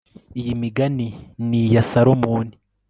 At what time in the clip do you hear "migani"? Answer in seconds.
0.61-1.07